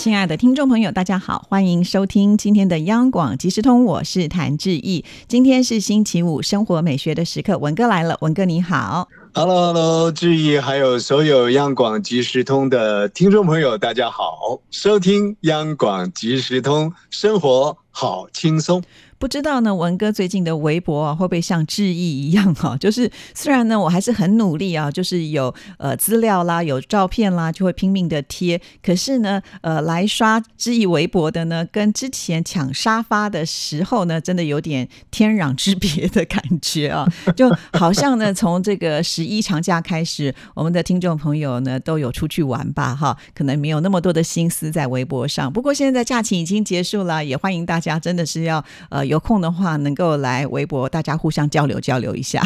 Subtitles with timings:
[0.00, 5.04] 亲爱的听众朋友，大家好，欢迎收听今天的央广即时通，我是谭志毅。
[5.28, 9.06] 今天是星期五，生活美学的时刻，文哥来了，文哥你好。
[9.34, 18.82] Hello，Hello，志毅，还有所有央广即时通的听众朋友，大家好，收听央广即时通，生活好轻松。
[19.20, 22.74] 不知道呢，文哥最近的微博啊，会不会像志毅一样哈？
[22.80, 28.58] 就是虽然呢，我还是很努力啊，就是有呃资料啦，有照片啦，就会拼命的贴。
[28.82, 37.06] 可是呢，呃，来刷志毅微博的呢，跟之前抢沙发的时候呢，真的有点天壤之别的感觉啊！
[37.36, 42.96] 就好像呢，从这个十一长假开始，我们的听众朋友呢都有出去玩吧？
[42.96, 45.52] 哈，可能没有那么多的心思在微博上。
[45.52, 49.09] 不过现在假期已经结束了，也欢迎大家真的是要呃。
[49.10, 52.40] 有空的话，能够来微博，大家互相交流交流一下。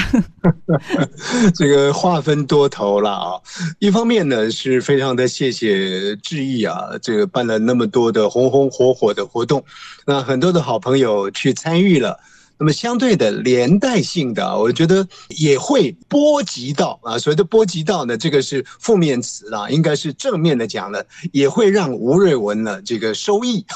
[1.54, 3.32] 这个话分多头了啊！
[3.80, 9.62] 一方面呢，是非常的谢谢志毅啊，这个办了那么多的红红火火的活动，
[10.06, 12.18] 那很多的好朋友去参与了。
[12.56, 23.66] 那么相对的连带性的，我觉得也会波及到啊，所谓的波及到呢，这个是负面词啊，应该是正面的讲了，也会让吴瑞文呢这个收益，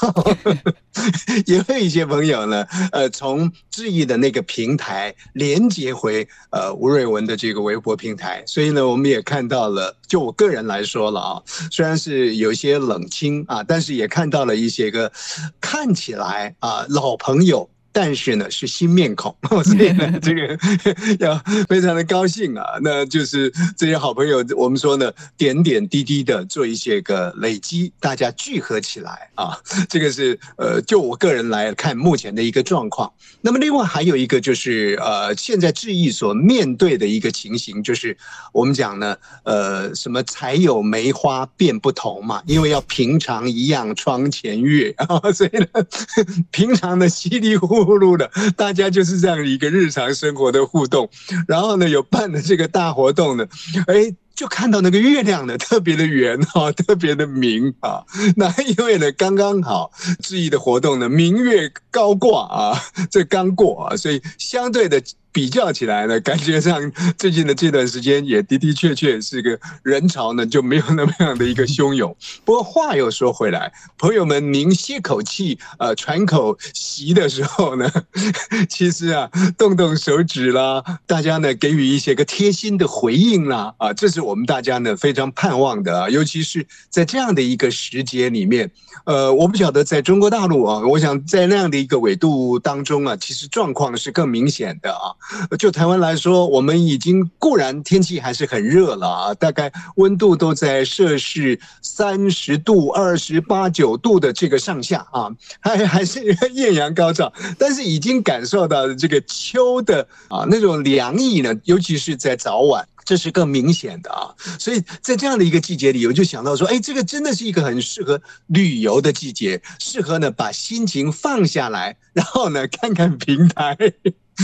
[1.45, 15.11] 也会一些朋友呢，呃，从质疑的那个平台连接回呃吴瑞文的这个微博平台，所以呢，我们也看到了，就我个人来说了啊，虽然是有些冷清啊，但是也看到了一些个
[15.59, 17.69] 看起来啊老朋友。
[17.91, 20.57] 但是呢，是新面孔， 所以呢，这个
[21.19, 21.37] 要
[21.67, 22.63] 非常的高兴啊。
[22.81, 29.57] 那就是这些好朋友，我们说呢，点点滴滴的做一些个累积，大家聚合起来啊。
[29.89, 33.11] 这个是呃，就我个人来看目前的一个状况。
[33.41, 38.15] 那么另外还有一个就是呃，现在智毅所面对的一个情形，就是
[38.51, 42.43] 我们讲呢，呃，什么才有梅花变不同嘛？
[42.45, 45.65] 因为要平常一样窗前月啊，所以呢，
[46.51, 47.79] 平常的稀里糊。
[47.89, 51.09] 呼噜的， 大家就是这样一个日常生活的互动，
[51.47, 53.47] 然后呢，有办的这个大活动呢，
[53.87, 54.15] 哎。
[54.35, 58.01] 就看到那个月亮呢， 特别的圆哈，特别的明啊。
[58.37, 59.91] 那因为呢，刚刚好
[60.23, 72.15] 质疑的活动呢，明月高挂啊，这刚过啊，所以相对的比较起来呢，感觉上最近的这段时间也的的确确是个人潮呢就没有那么样的一个汹涌。
[72.45, 77.91] 不过话又说回来，朋友们，您歇口气呃喘口息的时候呢，
[78.69, 84.19] 其实啊，动动手指啦，大家呢给予一些个贴心的回应啦啊，这是。
[84.29, 88.69] 我们大家呢非常盼望的啊，尤其是在这样的一个时节里面，
[89.05, 95.15] 呃，我不晓得在中国大陆啊，我想在那样的一个纬度当中啊，其实状况是更明显的啊。
[95.57, 105.29] 就台湾来说，我们已经固然天气还是很热了啊，大概温度都在摄氏三十度、二十八九度的这个上下啊，
[105.59, 112.87] 还还是艳阳高照，但是已经感受到这个秋的啊那种凉意呢，尤其是在早晚。
[113.05, 114.29] 这是更明显的啊，
[114.59, 123.75] 所以在这样的一个季节里，我就想到说，哎，这个真的是一个很适合旅游的季节，适合呢把心情放下来，然后呢看看平台。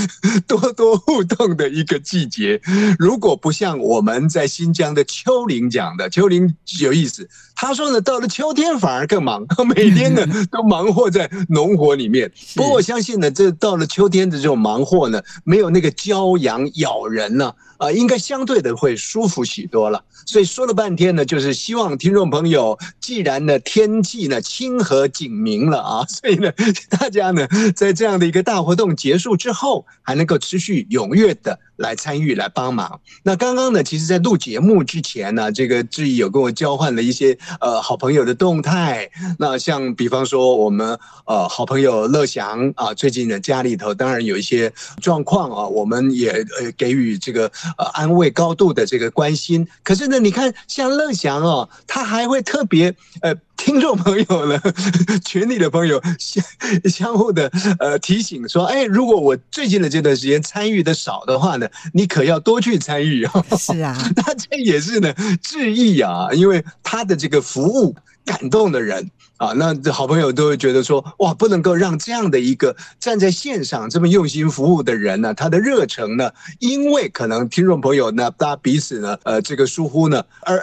[0.48, 2.62] 多多互动的一个季节，
[3.00, 7.28] 如果不像我们在新疆的丘陵讲的，丘陵有意思。
[7.58, 12.30] 他说呢，到了秋天反而更忙， 每天呢 都忙活在农活里面。
[12.56, 20.04] 不过我相信呢，这到了秋天的这种忙活呢，没有那个骄阳咬人呢，啊，应该相对的会舒服许多了。
[20.26, 26.52] 所以说了半天呢，就是希望听众朋友，既然呢天气呢清和景明了啊，所以呢
[26.90, 29.85] 大家呢在这样的一个大活动结束之后。
[30.02, 33.00] 还能够持续踊跃的来参与、来帮忙。
[33.24, 39.10] 那刚刚呢，其实，在录节目之前呢，这个志毅有跟我交换了一些呃好朋友的动态。
[39.40, 44.72] 那像比方说，我们呃好朋友乐祥啊，最近呢家里头当然有一些
[45.02, 49.68] 状况啊，我们也呃给予这个呃安慰高度的这个关心。
[49.84, 53.34] 可是呢，你看像乐祥哦，他还会特别呃。
[53.58, 54.60] 听众朋友呢，
[55.26, 56.44] 群里的朋友相
[56.90, 63.46] 相互的呃提醒说，哎，如果我最近的这段时间参与的少的话呢，你可要多去参与哦。
[63.58, 69.10] 是啊，那这也是呢致意啊，因为他的这个服务感动的人。
[69.38, 80.58] 啊，那好朋友都会觉得说，哇，不能够让这样的一个站在线上这么用心服务的人呢，他的热诚呢，因为可能听众朋友呢，大家彼此呢，呃，这个疏忽呢，而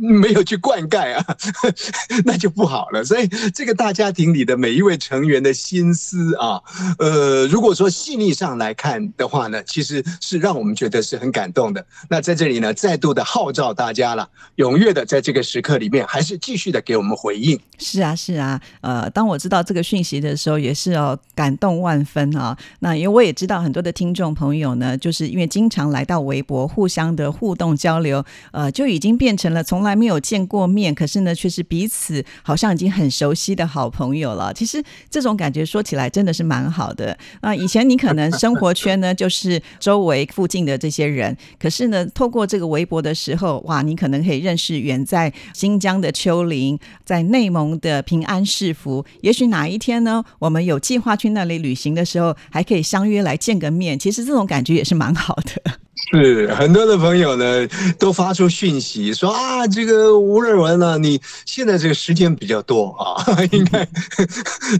[0.00, 1.36] 没有去灌溉啊，
[2.24, 3.04] 那就不好了。
[3.04, 6.62] 所以这个大家庭里的每一位成员的心思啊，
[6.98, 11.84] 呃，如果说细腻上来看的话呢，其实是让我们觉得是很感动的。
[12.08, 14.28] 那在这里呢，再度的号召大家了，
[14.58, 17.58] 踊跃的在这个时刻里面，还是继续的给我们回应。
[17.80, 18.11] 是啊。
[18.14, 22.56] 是啊，呃，当我知道这个讯息的时候，也是哦，感动万分啊。
[22.80, 34.52] 那因为我也知道很多的听众朋友呢，就是因为经常来到微博，互相的互动交流，呃，就已经变成了从来没有见过面，可是呢，却是彼此好像已经很熟悉的好朋友了。
[34.52, 37.16] 其实这种感觉说起来真的是蛮好的。
[37.40, 48.01] 那以前你可能生活圈呢，就是周围附近的这些人，可是呢，透过这个微博的时候，哇，你可能可以认识远在新疆的秋林，在内蒙的。
[48.02, 53.98] 平安是福，也许哪一天呢，我们有计划去那里旅行的时候，还可以相约来见个面。
[53.98, 55.81] 其实这种感觉也是蛮好的。
[56.12, 57.66] 是很多的朋友呢，
[57.98, 63.88] 都发出讯息说啊，这个吴瑞文呢，你现在这个时间比较多啊， 应该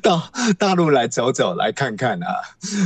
[0.03, 0.23] 到
[0.59, 2.27] 大陆来走走，来看看啊。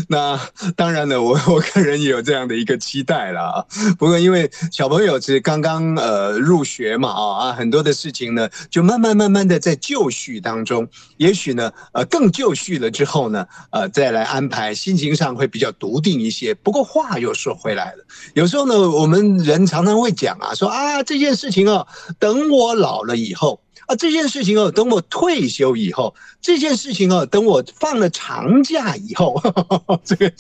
[0.09, 0.39] 那
[0.77, 3.65] 当然呢，我 我个人也有这样的一个期待了啊。
[3.99, 10.87] 不过因为小朋友是刚刚呃入学嘛啊啊，很多的事情呢，就慢慢慢慢的在就绪当中。
[11.17, 16.55] 也许呢，呃，更就绪了之后呢，呃，再来安排，心情上会比较笃定一些。
[16.55, 18.05] 不过话又说回来了。
[18.37, 21.87] 有时候呢，我们人常常会讲啊，说啊这件事情啊，
[22.19, 29.41] 等我老了以后啊，这件事情哦，等我退休以后，这件事情哦，等我放了长假以后，
[30.05, 30.31] 这个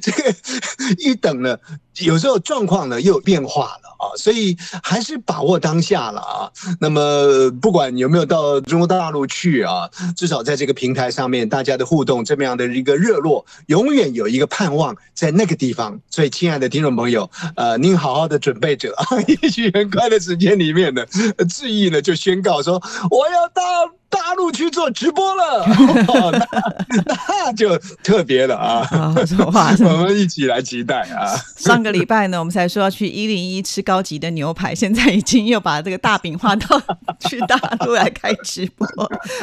[0.00, 0.34] 这个
[0.98, 1.56] 一等呢，
[2.00, 3.94] 有时候状况呢又有变化了。
[3.96, 6.50] 啊，所以还是把握当下了啊。
[6.80, 15.98] 那么不管有没有到中国大陆去啊，至少在这个平台上面，大家的互动这么样的一个热络，永远有一个盼望在那个地方。
[16.10, 19.06] 所以，亲爱的听众朋友，呃，您好好的准备着啊，
[19.40, 21.06] 也许很快的时间里面呢，
[21.48, 22.73] 志毅呢就宣告说，
[23.10, 23.62] 我要到。
[24.14, 25.66] 大陆去做直播了，
[27.04, 27.14] 那
[27.44, 28.86] 那就特别了啊！
[29.44, 31.34] 我们一起来期待啊！
[31.56, 36.80] 上个礼拜呢，我们才说要去一零一吃高级的牛排，现在已经又把这个大饼画到
[37.28, 38.86] 去大陆来开直播。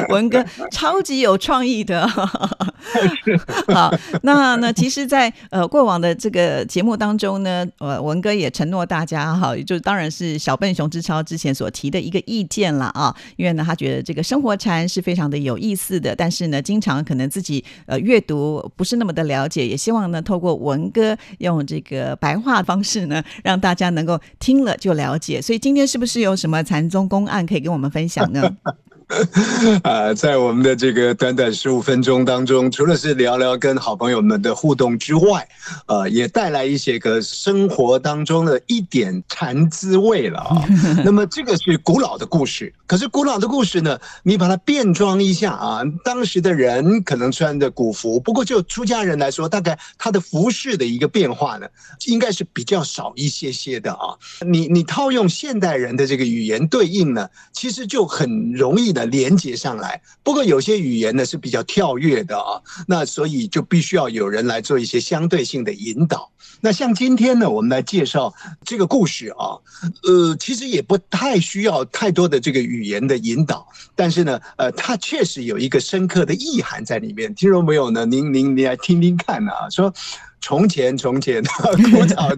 [0.09, 3.93] 文哥超级有创意的，好，
[4.23, 14.55] 那那其实，在呃过往的这个节目当中呢，呃文哥也承诺大家哈，就当然是小笨熊之超之前所提的一个意见了啊，因为呢，他觉得这个生活。
[14.61, 25.41] 禅是非常的有意思的，但是呢，经常可能自己呃阅读不是那么的了解，也希望呢透过文哥用这个白话方式呢，让大家能够听了就了解。
[25.41, 28.55] 所以今天是不是有什么禅宗公案可以跟我们分享呢？
[29.83, 35.47] 啊，在我们的这个短短十五分钟当中，除了是聊聊跟好朋友们的互动之外，
[35.87, 40.63] 呃，也带来一些个生活当中的一点禅滋味了啊。
[41.03, 51.67] 那么这个是古老的故事，可是古老的故事呢，你把它变装一下啊，当时的人可能穿的古服，不过就出家人来说，大概他的服饰的一个变化呢，
[52.05, 54.15] 应该是比较少一些些的啊。
[54.45, 59.00] 你你套用现代人的这个语言对应呢，其实就很容易的。
[59.05, 66.31] 连接上来，不过有些语言呢是比较跳跃的啊，那所以就必须要有人来做一些相对性的引导。
[66.63, 68.31] 那像今天呢，我们来介绍
[68.63, 69.57] 这个故事啊，
[70.03, 77.33] 呃，其实也不太需要太多的这个语言的引导，但是呢，呃，它确实有一个深刻的意涵在里面。
[77.33, 79.91] 听众朋友呢，您您您来听听看啊，说
[80.39, 81.43] 从前从前
[81.91, 82.29] 古早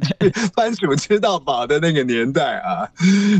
[0.55, 2.88] 番薯吃到饱的那个年代啊，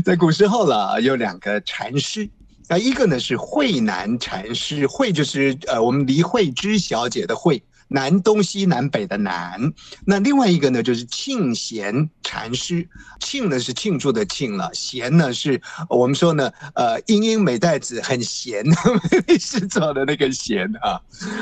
[0.04, 2.28] 在古时候了，有两个禅师。
[2.68, 9.72] 那，一个呢是慧南禅师，慧就是呃我们黎慧芝小姐的慧，南东西南北的南。
[10.06, 12.88] 那另外一个呢就是庆贤禅师，
[13.20, 18.64] 庆呢是庆祝的庆了，贤呢是我们说呢呃英英美代子很贤，
[19.38, 20.98] 是做的那个贤啊。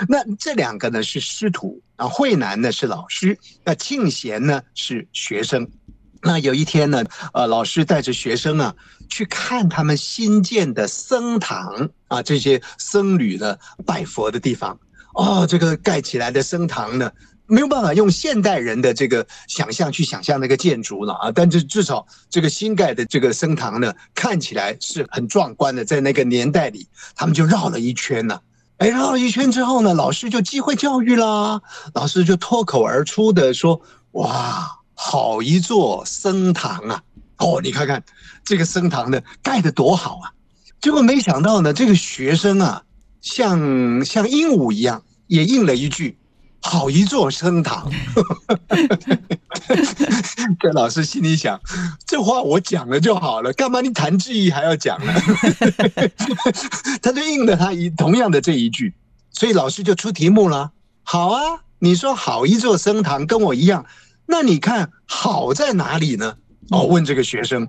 [0.08, 5.68] 那这两个呢是师徒啊，慧南呢是老师，那庆贤呢是学生。
[6.24, 8.72] 那有一天呢，呃，老师带着学生啊
[9.12, 14.78] 去看他们新建的僧堂啊，这些僧侣呢拜佛的地方。
[15.12, 17.12] 哦，这个盖起来的僧堂呢，
[17.44, 21.30] 没有办法用现代人的这个想象去想象那个建筑了啊。
[21.30, 25.84] 但是至少这个新盖的这个僧堂呢，看起来是很壮观的。
[25.84, 28.40] 在那个年代里，他们就绕了一圈呢。
[28.78, 31.60] 哎，绕了一圈之后呢，老师就机会教育啦。
[31.92, 33.78] 老师就脱口而出的说
[34.12, 37.02] ：“哇！”好一座僧堂啊！
[37.42, 38.02] 哦，你看看
[38.44, 40.32] 这个僧堂的盖的多好啊！
[40.80, 42.82] 结果没想到呢，这个学生啊，
[43.20, 46.16] 像像鹦鹉一样，也应了一句。
[46.64, 47.90] 好一座升堂，
[50.60, 51.60] 这老师心里想，
[52.06, 55.12] 这话我讲了就好了，干嘛你谈质疑还要讲呢？
[57.02, 58.94] 他就应了他一同样的这一句，
[59.32, 60.70] 所以老师就出题目了。
[61.02, 61.42] 好啊，
[61.80, 63.84] 你说好一座升堂跟我一样，
[64.26, 66.36] 那你看好在哪里呢？
[66.70, 67.68] 哦，问这个学生，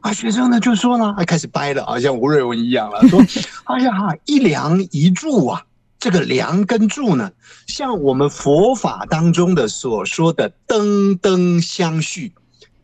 [0.00, 3.20] 啊，学生呢就说了，开始掰了啊，像吴瑞文一样了， 说，
[3.64, 3.92] 哎呀，
[4.24, 5.62] 一梁一柱啊。
[5.98, 7.32] 这个梁跟柱呢，
[7.66, 12.32] 像我们佛法当中的所说的灯灯相续，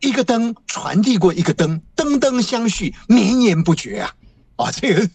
[0.01, 4.11] 一个灯传递过一个灯，灯灯相续，绵延不绝啊！
[4.55, 5.07] 啊，这个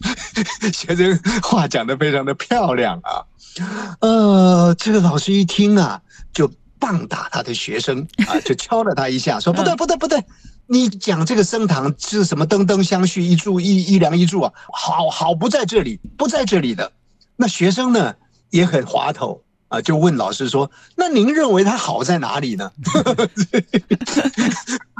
[0.71, 3.21] 学生话讲的非常的漂亮啊。
[3.99, 6.01] 呃，这个老师一听啊，
[6.33, 6.49] 就
[6.79, 10.23] 棒打他的学生 啊，就敲了他一下，说不对不对不对，
[10.67, 16.91] 你讲这个升堂是什么灯灯相续，一柱一一梁一柱啊，好好不在这里，不在这里的。
[17.35, 18.15] 那学生呢
[18.49, 22.71] 也很滑头啊，就问老师说：“那您认为它好在哪里呢？”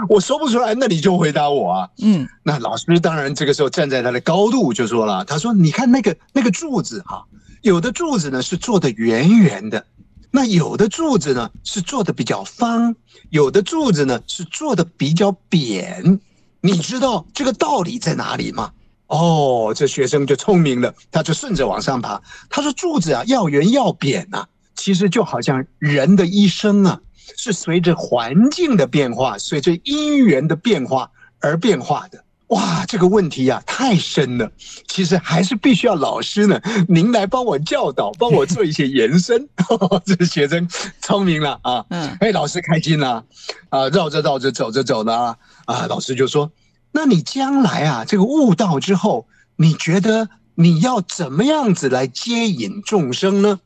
[0.08, 1.90] 我说不出来，那你就回答我啊。
[2.02, 7.26] 嗯，那老师当然这个时候站在他的高度就说了：“他说，你看那个那个柱子哈，
[7.62, 9.86] 有的柱子呢是做的圆圆的，
[10.32, 12.96] 那有的柱子呢是做的比较方，
[13.30, 16.20] 有的柱子呢是做的比较扁。
[16.62, 18.72] 你知道这个道理在哪里吗？”
[19.08, 22.22] 哦，这学生就聪明了，他就顺着往上爬。
[22.48, 24.46] 他说：“柱子啊，要圆要扁呐，
[24.76, 27.02] 其实就好像人的一生啊，
[27.36, 31.10] 是随着环境的变化，随着因缘的变化
[31.40, 34.52] 而变化的。”哇，这个问题呀太深了，
[34.88, 39.48] 其实还是必须要老师呢， 您来帮我教导，帮我做一些延伸。
[40.06, 40.68] 这个学生
[41.02, 43.24] 聪明了啊，嗯，哎，老师开心了
[43.70, 46.52] 啊，绕着绕着走着走呢，啊，老师就说。
[46.92, 53.60] 那你将来啊，这个悟道之后，你觉得你要怎么样子来接引众生呢？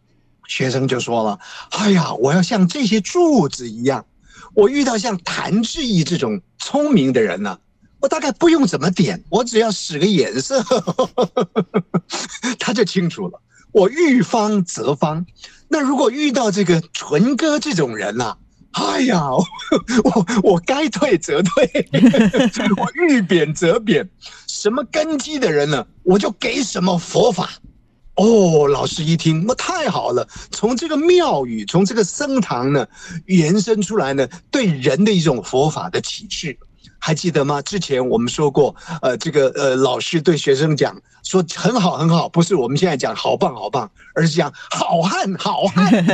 [0.46, 1.40] 学生就说了
[1.72, 4.06] ：“哎呀，我要像这些柱子一样，
[4.54, 7.58] 我遇到像谭志毅这种聪明的人呢，
[8.04, 10.62] 我大概不用怎么点，我只要使个眼色，
[12.60, 13.42] 他就清楚了。
[13.72, 15.26] 我遇方则方。
[15.70, 18.36] 那如果遇到这个纯哥这种人呢？”
[18.74, 19.22] 哎呀，
[20.04, 21.88] 我我该退则退，
[22.76, 24.06] 我欲贬则贬，
[24.48, 25.88] 什么根基的人呢？
[26.04, 27.52] 我就给什么佛法。
[28.16, 32.86] 哦，老师一听，那太好了，从这个庙宇，从这个僧堂呢，
[33.28, 36.58] 延伸出来呢，对人的一种佛法的启示。
[37.00, 37.62] 还记得吗？
[37.62, 45.92] 之前我们说过，呃，这个呃，老师对学生讲说很好很好，不是我们现在讲好棒好棒，而是讲好汉好汉。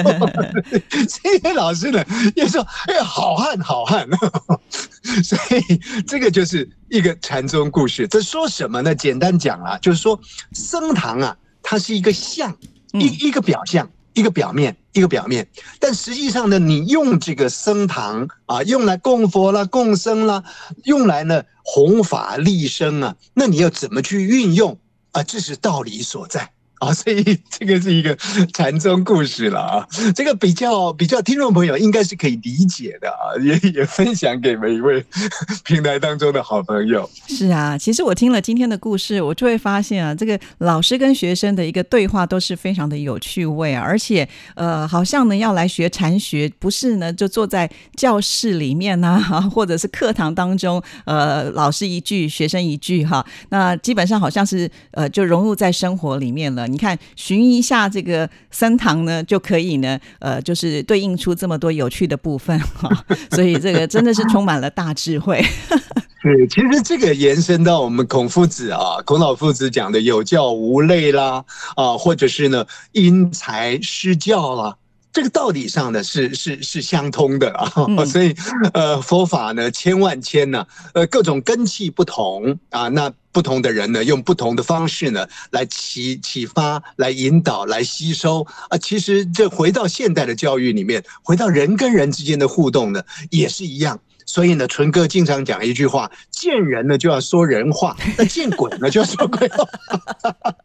[0.92, 2.04] 这些老师呢
[2.36, 4.08] 也说哎，好汉好汉。
[5.24, 8.08] 所以这个就是一个禅宗故事。
[8.08, 8.94] 这说什么呢？
[8.94, 10.20] 简单讲啊，就是说
[10.54, 12.56] 僧堂啊，它是一个相，
[12.94, 13.90] 一一个表象。
[14.20, 15.48] 一个表面，一个表面，
[15.80, 20.44] 但实际上呢，你用这个僧堂啊，用来供佛啦、供僧啦，
[20.84, 24.78] 用来呢弘法利生啊，那你要怎么去运用
[25.14, 25.24] 啊？
[25.24, 26.52] 这是道理所在。
[26.80, 28.16] 啊， 所以这个是一个
[28.54, 35.04] 禅宗故事了啊，这个比较比较听众朋友应该是可以理解的啊，也也分享给每一位
[35.64, 37.10] 平台当中的好朋友。
[37.28, 49.20] 是啊，其实我听了今天的故事，我就会发现啊，这个老师跟学生的一个对话都是非常的有趣味啊，而且呃，好像呢要来学禅学，不是呢就坐在教室里面呐，
[49.54, 56.69] 或者是课堂当中，呃，老师一句，学生一句哈，那基本上好像是呃就融入在生活里面了。
[56.72, 62.90] 你看，寻一下这个三堂呢，就可以呢，呃，就是对应出这么多有趣的部分哈。
[63.32, 65.44] 所以这个真的是充满了大智慧。
[66.22, 71.44] 对，其实这个延伸到我们孔夫子啊，孔老夫子讲的有教无类啦，
[71.76, 74.76] 啊，或者是呢因材施教啦。
[75.20, 77.70] 这个道理上呢是是是相通的啊。
[78.08, 78.34] 所以
[78.74, 83.12] 呃，佛法呢千万千呢，呃，各种根器不同啊，那。
[83.32, 88.78] 不同的人呢，用不同的方式呢，来启启发、来引导、来吸收啊。
[88.80, 94.00] 其实这回到现代的教育里面，回到人跟人之间的互动呢，也是一样。
[94.30, 99.66] 所以呢，纯哥经常讲一句话：见人呢就要说人话， 那见鬼呢就要说鬼话。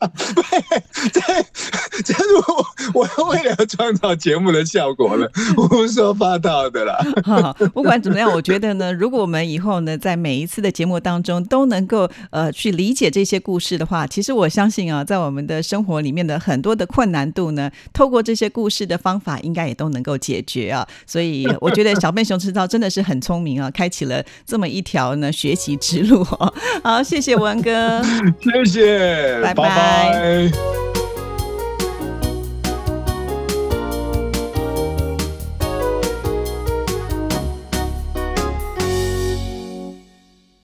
[1.11, 1.21] 对，这
[2.03, 2.25] 这是
[2.93, 6.99] 我我为了创造节目的效果了， 胡说八道的啦。
[7.25, 20.87] 好，不管怎么样，我觉得呢，如果我们以后呢，在每一次的节目当中都能够呃去理解这些故事的话，其实我相信啊，在我们的生活里面的很多的困难度呢，透过这些故事的方法，应该也都能够解决啊。
[21.07, 23.54] 所以我觉得小笨熊知道真的是很聪明。
[23.61, 26.25] 啊，开启了这么一条呢学习之路
[26.83, 28.03] 好，谢谢文哥，
[28.41, 30.84] 谢谢，拜拜。